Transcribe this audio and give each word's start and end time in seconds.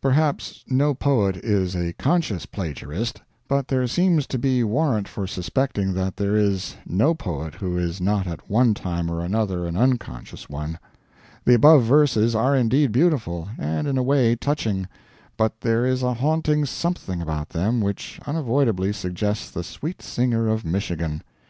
Perhaps 0.00 0.64
no 0.70 0.94
poet 0.94 1.36
is 1.36 1.74
a 1.76 1.92
conscious 1.92 2.46
plagiarist; 2.46 3.20
but 3.48 3.68
there 3.68 3.86
seems 3.86 4.26
to 4.26 4.38
be 4.38 4.64
warrant 4.64 5.06
for 5.06 5.26
suspecting 5.26 5.92
that 5.92 6.16
there 6.16 6.34
is 6.34 6.74
no 6.86 7.12
poet 7.12 7.56
who 7.56 7.76
is 7.76 8.00
not 8.00 8.26
at 8.26 8.48
one 8.48 8.72
time 8.72 9.10
or 9.10 9.20
another 9.20 9.66
an 9.66 9.76
unconscious 9.76 10.48
one. 10.48 10.78
The 11.44 11.52
above 11.52 11.82
verses 11.84 12.34
are 12.34 12.56
indeed 12.56 12.92
beautiful, 12.92 13.50
and, 13.58 13.86
in 13.86 13.98
a 13.98 14.02
way, 14.02 14.34
touching; 14.36 14.88
but 15.36 15.60
there 15.60 15.84
is 15.84 16.02
a 16.02 16.14
haunting 16.14 16.64
something 16.64 17.20
about 17.20 17.50
them 17.50 17.82
which 17.82 18.18
unavoidably 18.26 18.90
suggests 18.94 19.50
the 19.50 19.62
Sweet 19.62 20.00
Singer 20.00 20.48
of 20.48 20.64
Michigan. 20.64 21.22